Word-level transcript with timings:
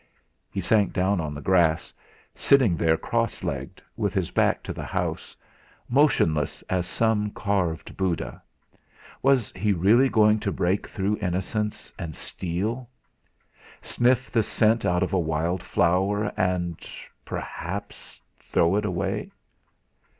He 0.49 0.61
sank 0.61 0.93
down 0.93 1.21
on 1.21 1.35
the 1.35 1.43
grass, 1.45 1.93
sitting 2.33 2.75
there 2.75 2.97
cross 2.97 3.43
legged, 3.43 3.83
with 3.95 4.15
his 4.15 4.31
back 4.31 4.63
to 4.63 4.73
the 4.73 4.81
house, 4.83 5.35
motionless 5.87 6.63
as 6.71 6.87
some 6.87 7.29
carved 7.29 7.95
Buddha. 7.95 8.41
Was 9.21 9.53
he 9.55 9.73
really 9.73 10.09
going 10.09 10.39
to 10.39 10.51
break 10.51 10.87
through 10.87 11.19
innocence, 11.21 11.93
and 11.99 12.15
steal? 12.15 12.89
Sniff 13.83 14.31
the 14.31 14.41
scent 14.41 14.85
out 14.85 15.03
of 15.03 15.13
a 15.13 15.19
wild 15.19 15.61
flower, 15.61 16.33
and 16.35 16.79
perhaps 17.23 18.23
throw 18.39 18.77
it 18.77 18.85
away? 18.85 19.29